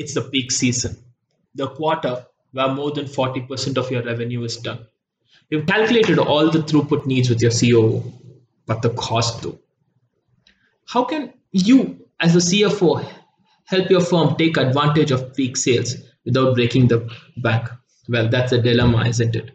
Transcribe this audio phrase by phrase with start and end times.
[0.00, 0.96] It's the peak season,
[1.54, 4.86] the quarter where more than 40% of your revenue is done.
[5.50, 8.10] You've calculated all the throughput needs with your COO,
[8.64, 9.58] but the cost though.
[10.86, 13.06] How can you, as a CFO,
[13.66, 17.06] help your firm take advantage of peak sales without breaking the
[17.36, 17.68] bank?
[18.08, 19.50] Well, that's a dilemma, isn't it?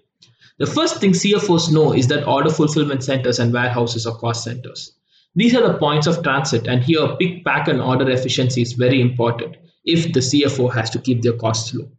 [0.59, 4.93] The first thing CFOs know is that order fulfillment centers and warehouses are cost centers.
[5.35, 9.01] These are the points of transit, and here pick, pack, and order efficiency is very
[9.01, 11.91] important if the CFO has to keep their costs low.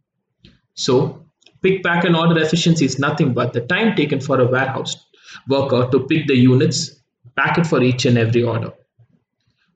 [0.73, 1.27] So,
[1.61, 4.95] pick, pack, and order efficiency is nothing but the time taken for a warehouse
[5.47, 6.99] worker to pick the units,
[7.35, 8.73] pack it for each and every order.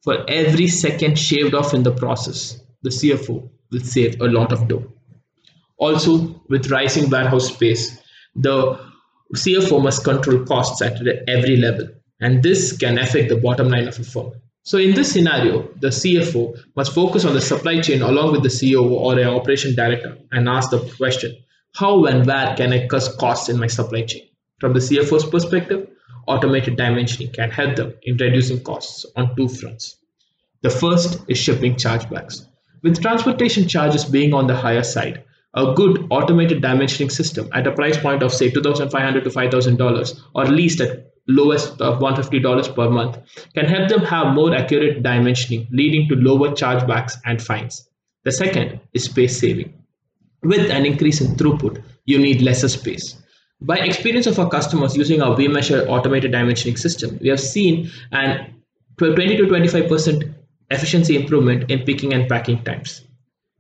[0.04, 4.68] For every second shaved off in the process, the CFO will save a lot of
[4.68, 4.92] dough.
[5.78, 8.02] Also, with rising warehouse space,
[8.36, 8.80] the
[9.36, 11.90] CFO must control costs at every level
[12.22, 14.32] and this can affect the bottom line of a firm.
[14.64, 18.50] So in this scenario, the CFO must focus on the supply chain along with the
[18.50, 21.36] CEO or an operation director and ask the question,
[21.74, 24.28] how and where can I cut costs in my supply chain?
[24.60, 25.90] From the CFO's perspective,
[26.28, 29.98] automated dimensioning can help them in reducing costs on two fronts.
[30.62, 32.46] The first is shipping chargebacks.
[32.84, 35.24] With transportation charges being on the higher side,
[35.54, 40.44] a good automated dimensioning system at a price point of say 2,500 to $5,000 or
[40.44, 43.18] at least at lowest of $150 per month
[43.54, 47.88] can help them have more accurate dimensioning, leading to lower chargebacks and fines.
[48.24, 49.74] The second is space saving.
[50.44, 53.16] With an increase in throughput, you need lesser space.
[53.62, 58.56] By experience of our customers using our vMeasure automated dimensioning system, we have seen an
[58.98, 60.34] 20 to 25%
[60.70, 63.06] efficiency improvement in picking and packing times.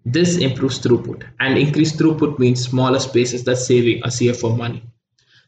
[0.05, 4.83] This improves throughput, and increased throughput means smaller spaces that's saving a CFO money.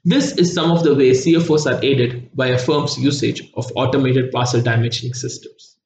[0.06, 4.31] This is some of the ways CFOs are aided by a firm's usage of automated
[4.31, 5.78] parcel dimensioning systems.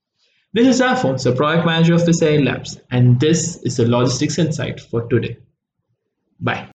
[0.53, 4.79] This is Alphonse, the product manager of VisAI Labs, and this is the Logistics Insight
[4.79, 5.37] for today.
[6.39, 6.65] Bye.